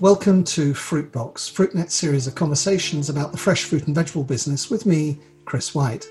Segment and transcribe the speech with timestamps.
[0.00, 4.86] Welcome to Fruitbox, Fruitnet series of conversations about the fresh fruit and vegetable business with
[4.86, 6.08] me, Chris White.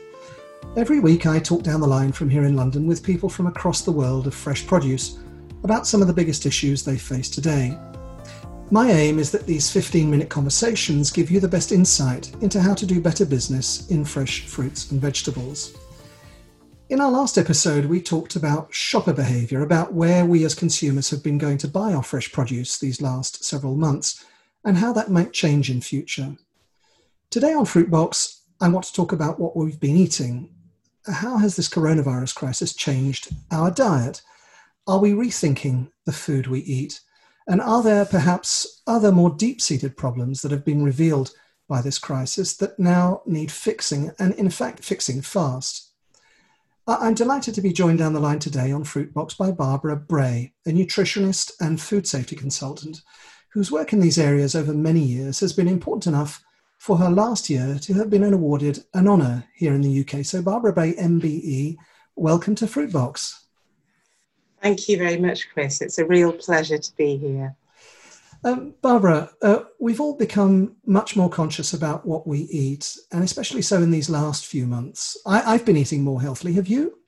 [0.77, 3.81] Every week I talk down the line from here in London with people from across
[3.81, 5.17] the world of fresh produce
[5.63, 7.75] about some of the biggest issues they face today.
[8.69, 12.75] My aim is that these 15 minute conversations give you the best insight into how
[12.75, 15.75] to do better business in fresh fruits and vegetables.
[16.89, 21.21] In our last episode, we talked about shopper behaviour, about where we as consumers have
[21.23, 24.25] been going to buy our fresh produce these last several months,
[24.65, 26.35] and how that might change in future.
[27.29, 30.49] Today on Fruitbox, I want to talk about what we've been eating.
[31.05, 34.23] How has this coronavirus crisis changed our diet?
[34.87, 37.01] Are we rethinking the food we eat?
[37.45, 41.33] And are there perhaps other more deep seated problems that have been revealed
[41.67, 45.88] by this crisis that now need fixing, and in fact, fixing fast?
[46.89, 50.53] Uh, I'm delighted to be joined down the line today on Fruitbox by Barbara Bray,
[50.65, 53.03] a nutritionist and food safety consultant
[53.53, 56.43] whose work in these areas over many years has been important enough
[56.79, 60.25] for her last year to have been awarded an honour here in the UK.
[60.25, 61.77] So, Barbara Bray, MBE,
[62.15, 63.35] welcome to Fruitbox.
[64.59, 65.81] Thank you very much, Chris.
[65.81, 67.55] It's a real pleasure to be here.
[68.43, 73.61] Um, Barbara, uh, we've all become much more conscious about what we eat, and especially
[73.61, 75.17] so in these last few months.
[75.25, 76.53] I, have been eating more healthily.
[76.53, 76.99] Have you?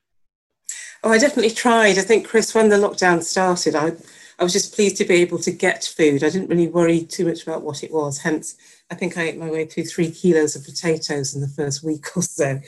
[1.03, 1.97] Oh, I definitely tried.
[1.97, 3.93] I think, Chris, when the lockdown started, I,
[4.39, 6.23] I was just pleased to be able to get food.
[6.23, 8.19] I didn't really worry too much about what it was.
[8.19, 8.55] Hence,
[8.91, 12.05] I think I ate my way through three kilos of potatoes in the first week
[12.17, 12.59] or so.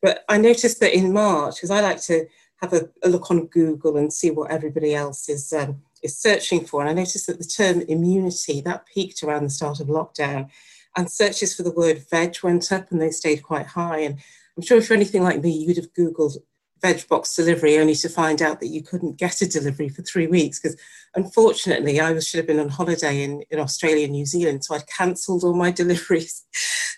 [0.00, 2.26] But I noticed that in March, because I like to
[2.60, 5.52] have a, a, look on Google and see what everybody else is.
[5.52, 6.80] Um, is searching for.
[6.80, 10.50] And I noticed that the term immunity, that peaked around the start of lockdown.
[10.96, 14.00] And searches for the word veg went up and they stayed quite high.
[14.00, 14.18] And
[14.56, 16.36] I'm sure if you're anything like me, you'd have Googled
[16.82, 20.26] veg box delivery only to find out that you couldn't get a delivery for three
[20.26, 20.60] weeks.
[20.60, 20.78] Because
[21.14, 24.64] unfortunately, I was, should have been on holiday in, in Australia and New Zealand.
[24.64, 26.44] So I'd cancelled all my deliveries.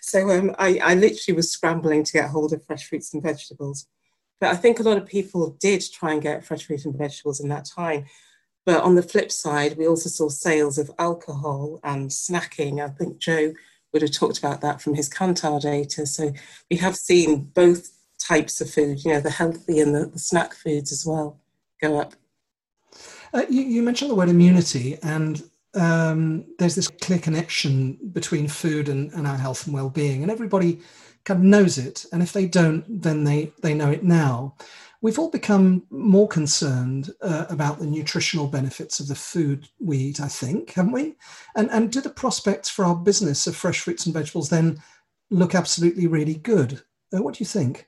[0.01, 3.85] so um, I, I literally was scrambling to get hold of fresh fruits and vegetables.
[4.41, 7.39] But I think a lot of people did try and get fresh fruit and vegetables
[7.39, 8.05] in that time.
[8.65, 12.83] But on the flip side, we also saw sales of alcohol and snacking.
[12.83, 13.53] I think Joe
[13.93, 16.05] would have talked about that from his Kantar data.
[16.05, 16.33] So
[16.69, 20.53] we have seen both types of food, you know, the healthy and the, the snack
[20.53, 21.39] foods as well,
[21.81, 22.13] go up.
[23.33, 25.43] Uh, you, you, mentioned the word immunity, and
[25.75, 30.79] um, there's this clear connection between food and, and our health and well-being, and everybody
[31.25, 32.05] kind of knows it.
[32.13, 34.55] And if they don't, then they they know it now
[35.01, 40.19] we've all become more concerned uh, about the nutritional benefits of the food we eat,
[40.19, 41.15] I think, haven't we?
[41.55, 44.81] And, and do the prospects for our business of fresh fruits and vegetables then
[45.29, 46.81] look absolutely really good?
[47.13, 47.87] Uh, what do you think?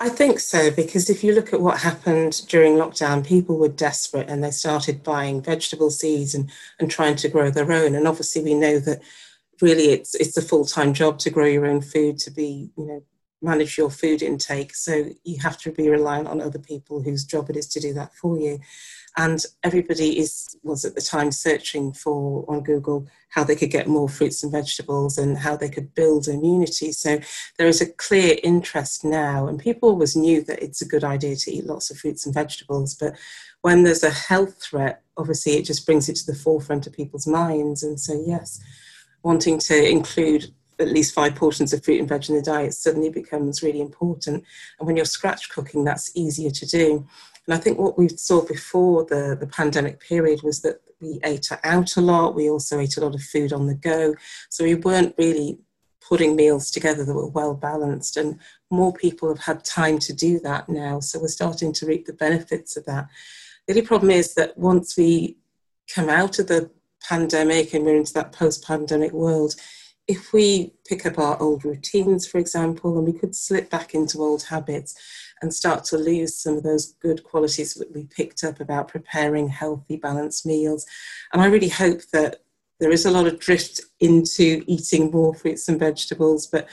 [0.00, 4.28] I think so, because if you look at what happened during lockdown, people were desperate
[4.28, 7.96] and they started buying vegetable seeds and, and trying to grow their own.
[7.96, 9.02] And obviously, we know that
[9.60, 12.86] really it's it's a full time job to grow your own food, to be you
[12.86, 13.02] know
[13.40, 14.74] manage your food intake.
[14.74, 17.92] So you have to be reliant on other people whose job it is to do
[17.94, 18.58] that for you.
[19.16, 23.88] And everybody is was at the time searching for on Google how they could get
[23.88, 26.92] more fruits and vegetables and how they could build immunity.
[26.92, 27.18] So
[27.58, 31.36] there is a clear interest now, and people always knew that it's a good idea
[31.36, 32.94] to eat lots of fruits and vegetables.
[32.94, 33.16] But
[33.62, 37.26] when there's a health threat, obviously it just brings it to the forefront of people's
[37.26, 37.82] minds.
[37.82, 38.60] And so yes,
[39.22, 43.10] wanting to include at least five portions of fruit and veg in the diet suddenly
[43.10, 44.44] becomes really important.
[44.78, 47.06] And when you're scratch cooking, that's easier to do.
[47.46, 51.48] And I think what we saw before the, the pandemic period was that we ate
[51.64, 52.34] out a lot.
[52.34, 54.14] We also ate a lot of food on the go.
[54.50, 55.58] So we weren't really
[56.06, 58.16] putting meals together that were well balanced.
[58.16, 58.38] And
[58.70, 61.00] more people have had time to do that now.
[61.00, 63.08] So we're starting to reap the benefits of that.
[63.66, 65.36] The only problem is that once we
[65.92, 66.70] come out of the
[67.06, 69.54] pandemic and we're into that post pandemic world,
[70.08, 74.22] if we pick up our old routines, for example, and we could slip back into
[74.22, 74.94] old habits
[75.42, 79.48] and start to lose some of those good qualities that we picked up about preparing
[79.48, 80.86] healthy, balanced meals.
[81.32, 82.36] And I really hope that
[82.80, 86.66] there is a lot of drift into eating more fruits and vegetables, but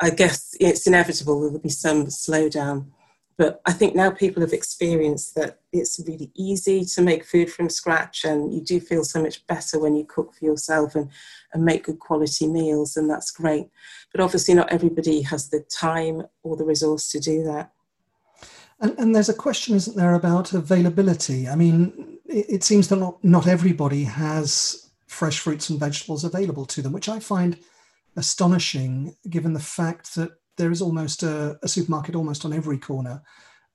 [0.00, 2.90] I guess it's inevitable there will be some slowdown.
[3.38, 7.70] But I think now people have experienced that it's really easy to make food from
[7.70, 11.08] scratch, and you do feel so much better when you cook for yourself and,
[11.52, 13.68] and make good quality meals, and that's great.
[14.12, 17.72] But obviously, not everybody has the time or the resource to do that.
[18.80, 21.48] And, and there's a question, isn't there, about availability?
[21.48, 26.66] I mean, it, it seems that not, not everybody has fresh fruits and vegetables available
[26.66, 27.56] to them, which I find
[28.16, 33.22] astonishing given the fact that there is almost a, a supermarket almost on every corner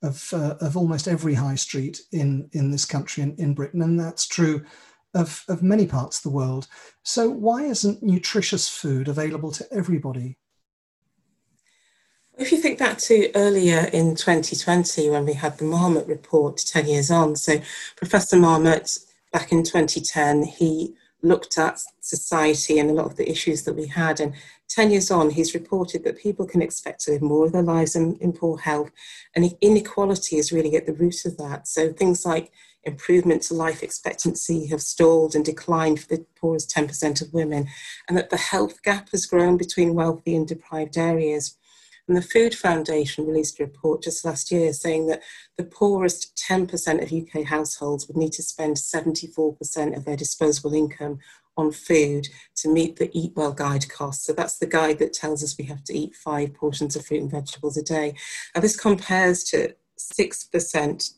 [0.04, 3.82] of, uh, of almost every high street in, in this country in, in Britain.
[3.82, 4.64] And that's true
[5.16, 6.68] of, of many parts of the world.
[7.04, 10.38] So, why isn't nutritious food available to everybody?
[12.38, 16.88] If you think back to earlier in 2020 when we had the Marmot report 10
[16.88, 17.62] years on, so
[17.96, 18.98] Professor Marmot
[19.32, 23.88] back in 2010, he looked at society and a lot of the issues that we
[23.88, 24.20] had.
[24.20, 24.34] And
[24.74, 27.96] 10 years on, he's reported that people can expect to live more of their lives
[27.96, 28.90] in, in poor health.
[29.36, 31.68] And inequality is really at the root of that.
[31.68, 32.52] So things like
[32.84, 37.68] improvement to life expectancy have stalled and declined for the poorest 10% of women,
[38.10, 41.56] and that the health gap has grown between wealthy and deprived areas.
[42.08, 45.22] And the Food Foundation released a report just last year saying that
[45.56, 51.20] the poorest 10% of UK households would need to spend 74% of their disposable income
[51.58, 54.26] on food to meet the Eat Well guide costs.
[54.26, 57.22] So that's the guide that tells us we have to eat five portions of fruit
[57.22, 58.16] and vegetables a day.
[58.56, 61.14] And this compares to 6%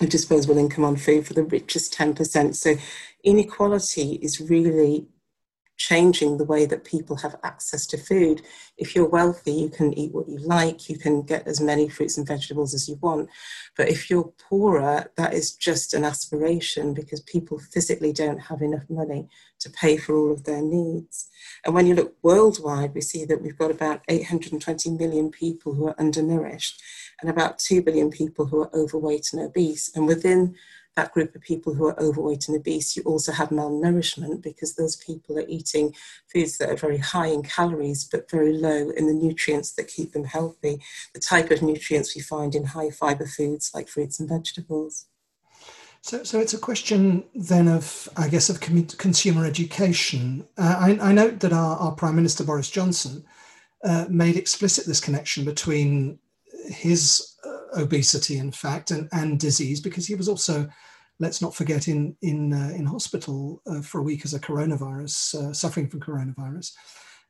[0.00, 2.54] of disposable income on food for the richest 10%.
[2.54, 2.76] So
[3.22, 5.06] inequality is really
[5.80, 8.42] changing the way that people have access to food.
[8.76, 12.18] If you're wealthy, you can eat what you like, you can get as many fruits
[12.18, 13.30] and vegetables as you want.
[13.78, 18.84] But if you're poorer, that is just an aspiration because people physically don't have enough
[18.90, 19.26] money
[19.60, 21.30] to pay for all of their needs.
[21.64, 25.88] And when you look worldwide, we see that we've got about 820 million people who
[25.88, 26.82] are undernourished
[27.22, 29.90] and about 2 billion people who are overweight and obese.
[29.96, 30.56] And within
[31.00, 34.96] that group of people who are overweight and obese, you also have malnourishment because those
[34.96, 35.94] people are eating
[36.30, 40.12] foods that are very high in calories but very low in the nutrients that keep
[40.12, 40.78] them healthy,
[41.14, 45.06] the type of nutrients we find in high fiber foods like fruits and vegetables.
[46.02, 50.46] So, so it's a question then of, I guess, of consumer education.
[50.58, 53.24] Uh, I, I, note that our, our, Prime Minister Boris Johnson
[53.84, 56.18] uh, made explicit this connection between
[56.66, 60.68] his uh, obesity, in fact, and, and disease, because he was also,
[61.20, 65.34] let's not forget, in in uh, in hospital uh, for a week as a coronavirus,
[65.34, 66.72] uh, suffering from coronavirus.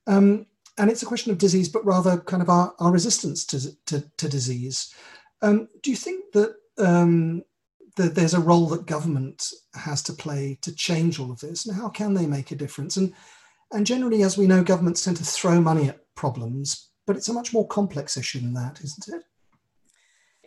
[0.06, 0.46] Um,
[0.78, 4.02] and it's a question of disease, but rather kind of our, our resistance to, to,
[4.16, 4.94] to disease.
[5.42, 7.42] Um, do you think that, um,
[7.96, 11.66] that there's a role that government has to play to change all of this?
[11.66, 12.96] And how can they make a difference?
[12.96, 13.12] And,
[13.72, 17.34] and generally, as we know, governments tend to throw money at problems, but it's a
[17.34, 19.22] much more complex issue than that, isn't it?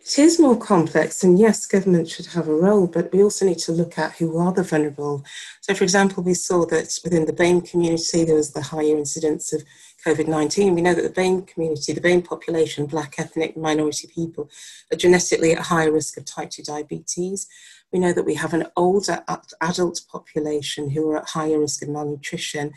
[0.06, 3.58] It is more complex, and yes, government should have a role, but we also need
[3.60, 5.24] to look at who are the vulnerable.
[5.62, 9.54] So, for example, we saw that within the BAME community, there was the higher incidence
[9.54, 9.64] of
[10.04, 10.74] COVID 19.
[10.74, 14.50] We know that the BAME community, the BAME population, black ethnic minority people,
[14.92, 17.46] are genetically at higher risk of type 2 diabetes.
[17.94, 19.24] We know that we have an older
[19.60, 22.72] adult population who are at higher risk of malnutrition.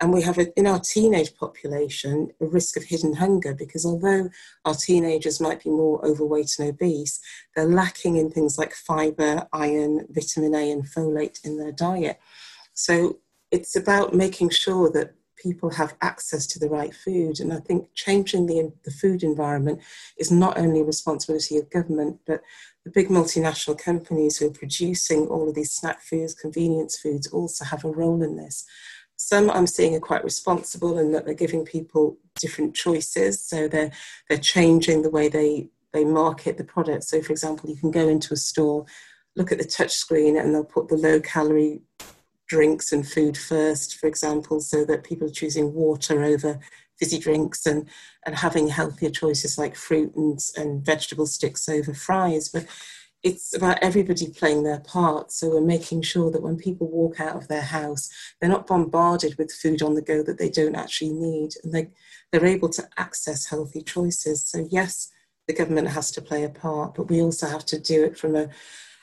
[0.00, 4.30] And we have a, in our teenage population a risk of hidden hunger because although
[4.64, 7.18] our teenagers might be more overweight and obese,
[7.56, 12.20] they're lacking in things like fiber, iron, vitamin A, and folate in their diet.
[12.72, 13.18] So
[13.50, 17.40] it's about making sure that people have access to the right food.
[17.40, 19.80] And I think changing the, the food environment
[20.18, 22.42] is not only a responsibility of government, but
[22.84, 27.64] the big multinational companies who are producing all of these snack foods, convenience foods, also
[27.64, 28.64] have a role in this.
[29.16, 33.44] Some I'm seeing are quite responsible in that they're giving people different choices.
[33.44, 33.92] So they're
[34.28, 37.04] they're changing the way they they market the product.
[37.04, 38.86] So for example, you can go into a store,
[39.36, 41.82] look at the touch screen, and they'll put the low calorie
[42.50, 46.58] drinks and food first, for example, so that people are choosing water over
[46.98, 47.88] fizzy drinks and,
[48.26, 52.48] and having healthier choices like fruit and, and vegetable sticks over fries.
[52.48, 52.66] But
[53.22, 55.30] it's about everybody playing their part.
[55.30, 59.38] So we're making sure that when people walk out of their house, they're not bombarded
[59.38, 61.52] with food on the go that they don't actually need.
[61.62, 61.90] And they,
[62.32, 64.44] they're able to access healthy choices.
[64.44, 65.12] So, yes,
[65.46, 68.34] the government has to play a part, but we also have to do it from
[68.34, 68.48] a,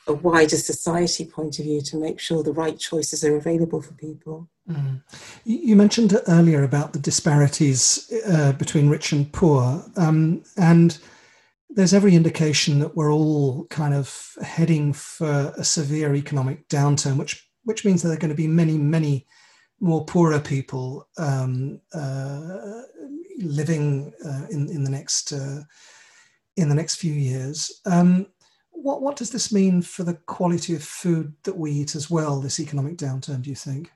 [0.08, 3.94] a wider society point of view to make sure the right choices are available for
[3.94, 4.48] people.
[4.68, 5.02] Mm.
[5.44, 10.98] You mentioned earlier about the disparities uh, between rich and poor, um, and
[11.70, 17.48] there's every indication that we're all kind of heading for a severe economic downturn, which
[17.64, 19.26] which means that there are going to be many, many
[19.80, 22.82] more poorer people um, uh,
[23.38, 25.60] living uh, in in the next uh,
[26.56, 27.80] in the next few years.
[27.86, 28.26] Um,
[28.82, 32.40] what, what does this mean for the quality of food that we eat as well,
[32.40, 33.90] this economic downturn, do you think?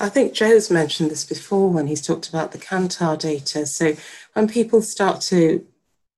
[0.00, 3.66] I think Joe's mentioned this before when he's talked about the Kantar data.
[3.66, 3.94] So
[4.32, 5.66] when people start to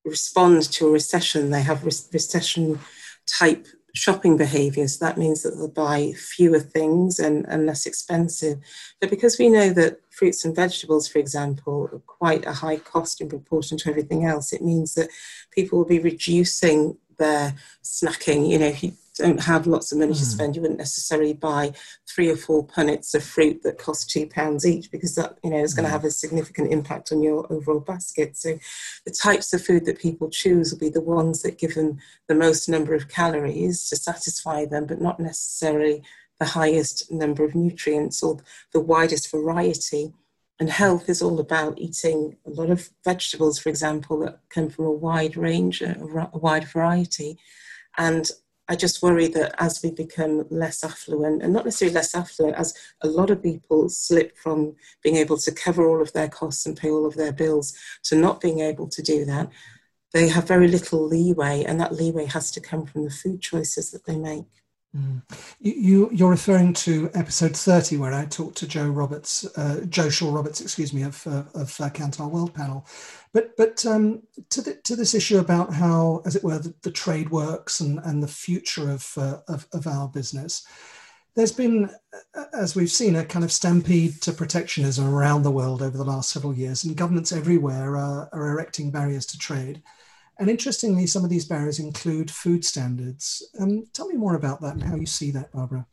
[0.04, 2.78] respond to a recession, they have recession
[3.26, 4.98] type shopping behaviors.
[4.98, 8.58] That means that they'll buy fewer things and, and less expensive.
[9.00, 13.20] But because we know that fruits and vegetables, for example, are quite a high cost
[13.20, 15.10] in proportion to everything else, it means that
[15.52, 18.48] people will be reducing their snacking.
[18.48, 20.18] You know, if you don't have lots of money mm.
[20.18, 20.30] to hmm.
[20.30, 21.72] spend, you wouldn't necessarily buy
[22.08, 25.58] three or four punnets of fruit that cost two pounds each because that you know
[25.58, 25.94] is going to hmm.
[25.94, 28.36] have a significant impact on your overall basket.
[28.36, 28.58] So
[29.04, 32.34] the types of food that people choose will be the ones that give them the
[32.34, 36.02] most number of calories to satisfy them, but not necessarily
[36.40, 38.38] the highest number of nutrients or
[38.72, 40.12] the widest variety.
[40.60, 44.84] And health is all about eating a lot of vegetables, for example, that come from
[44.84, 45.96] a wide range, a,
[46.32, 47.38] wide variety.
[47.98, 48.30] And
[48.68, 52.72] I just worry that as we become less affluent, and not necessarily less affluent, as
[53.02, 56.76] a lot of people slip from being able to cover all of their costs and
[56.76, 59.50] pay all of their bills to not being able to do that,
[60.12, 63.90] they have very little leeway, and that leeway has to come from the food choices
[63.90, 64.46] that they make.
[64.96, 65.22] Mm.
[65.60, 70.08] You, you, are referring to episode 30, where I talked to Joe Roberts, uh, Joe
[70.08, 72.86] Shaw Roberts, excuse me, of, uh, of uh, Kantar World Panel.
[73.32, 76.92] But, but um, to, the, to this issue about how, as it were, the, the
[76.92, 80.64] trade works and, and the future of, uh, of, of our business,
[81.34, 81.90] there's been,
[82.36, 86.04] uh, as we've seen, a kind of stampede to protectionism around the world over the
[86.04, 89.82] last several years, and governments everywhere are, are erecting barriers to trade.
[90.38, 93.46] And interestingly, some of these barriers include food standards.
[93.60, 95.86] Um, tell me more about that and how you see that, Barbara.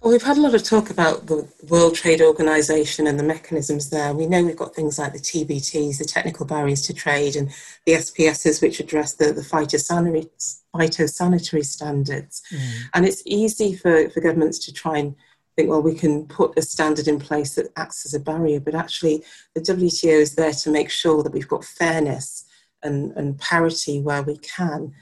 [0.00, 3.90] Well, we've had a lot of talk about the World Trade Organization and the mechanisms
[3.90, 4.14] there.
[4.14, 7.50] We know we've got things like the TBTs, the technical barriers to trade, and
[7.84, 10.28] the SPSs, which address the, the phytosanitary,
[10.72, 12.42] phytosanitary standards.
[12.52, 12.72] Mm.
[12.94, 15.16] And it's easy for, for governments to try and
[15.56, 18.76] think, well, we can put a standard in place that acts as a barrier, but
[18.76, 19.24] actually,
[19.56, 22.47] the WTO is there to make sure that we've got fairness
[22.82, 24.94] and, and parity where we can.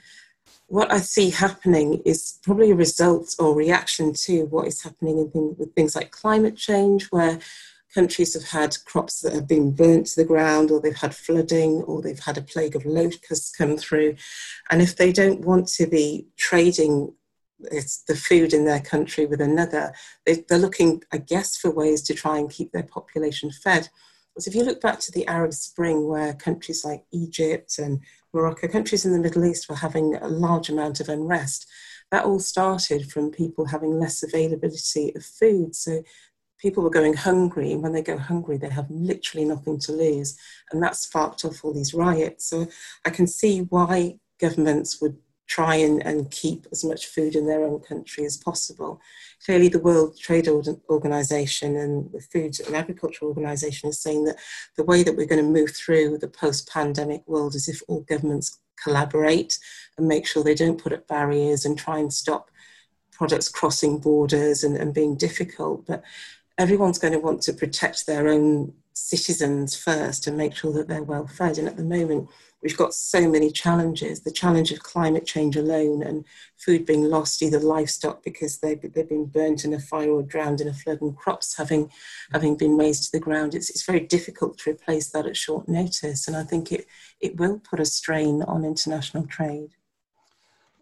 [0.69, 5.31] What I see happening is probably a result or reaction to what is happening in
[5.31, 7.39] things, with things like climate change, where
[7.95, 11.83] countries have had crops that have been burnt to the ground, or they've had flooding,
[11.83, 14.17] or they've had a plague of locusts come through.
[14.71, 17.13] And if they don't want to be trading
[17.61, 19.93] it's the food in their country with another.
[20.25, 23.89] They, are looking, I guess, for ways to try and keep their population fed.
[24.39, 28.01] So if you look back to the Arab Spring, where countries like Egypt and
[28.35, 31.67] Morocco, countries in the Middle East, were having a large amount of unrest,
[32.11, 35.75] that all started from people having less availability of food.
[35.75, 36.03] So
[36.61, 40.37] people were going hungry, and when they go hungry, they have literally nothing to lose.
[40.71, 42.47] And that sparked off all these riots.
[42.47, 42.67] So
[43.07, 45.17] I can see why governments would
[45.47, 49.01] try and, and keep as much food in their own country as possible.
[49.45, 54.37] Clearly, the World Trade Organization and the Food and Agriculture Organization is saying that
[54.77, 58.01] the way that we're going to move through the post pandemic world is if all
[58.01, 59.59] governments collaborate
[59.97, 62.51] and make sure they don't put up barriers and try and stop
[63.13, 65.87] products crossing borders and, and being difficult.
[65.87, 66.03] But
[66.59, 71.03] everyone's going to want to protect their own citizens first and make sure that they're
[71.03, 71.59] well fed.
[71.59, 72.29] And at the moment,
[72.63, 76.25] we've got so many challenges the challenge of climate change alone and
[76.57, 80.61] food being lost either livestock because they've, they've been burnt in a fire or drowned
[80.61, 81.91] in a flood and crops having
[82.33, 85.69] having been razed to the ground it's, it's very difficult to replace that at short
[85.69, 86.87] notice and i think it
[87.21, 89.71] it will put a strain on international trade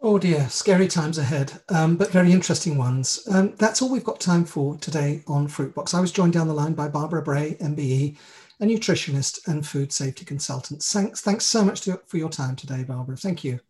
[0.06, 3.26] Oh dear, scary times ahead, um, but very interesting ones.
[3.32, 5.94] Um, that's all we've got time for today on Fruitbox.
[5.94, 8.18] I was joined down the line by Barbara Bray, MBE,
[8.60, 10.82] a nutritionist and food safety consultant.
[10.82, 13.16] Thanks, thanks so much to, for your time today, Barbara.
[13.16, 13.60] Thank you.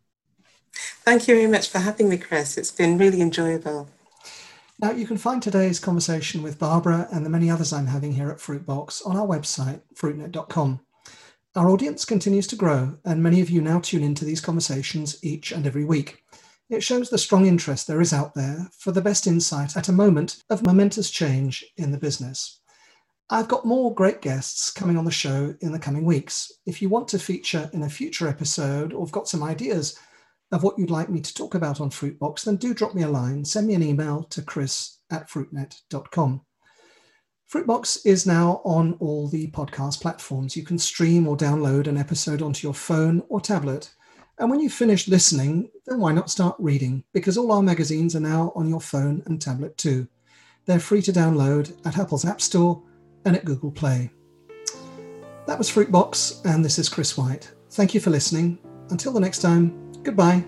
[1.05, 2.59] Thank you very much for having me, Chris.
[2.59, 3.89] It's been really enjoyable.
[4.81, 8.31] Now, you can find today's conversation with Barbara and the many others I'm having here
[8.31, 10.81] at Fruitbox on our website, fruitnet.com.
[11.55, 15.53] Our audience continues to grow, and many of you now tune into these conversations each
[15.53, 16.25] and every week.
[16.69, 19.93] It shows the strong interest there is out there for the best insight at a
[19.93, 22.61] moment of momentous change in the business.
[23.31, 26.53] I've got more great guests coming on the show in the coming weeks.
[26.67, 29.99] If you want to feature in a future episode or have got some ideas
[30.53, 33.09] of what you'd like me to talk about on Fruitbox, then do drop me a
[33.09, 33.43] line.
[33.45, 36.43] Send me an email to chris at fruitnet.com.
[37.51, 40.55] Fruitbox is now on all the podcast platforms.
[40.55, 43.95] You can stream or download an episode onto your phone or tablet.
[44.39, 47.05] And when you've finished listening, then why not start reading?
[47.15, 50.09] Because all our magazines are now on your phone and tablet too.
[50.67, 52.83] They're free to download at Apple's App Store
[53.25, 54.11] and at Google Play.
[55.47, 57.53] That was Fruitbox, and this is Chris White.
[57.71, 58.59] Thank you for listening.
[58.91, 60.45] Until the next time, goodbye.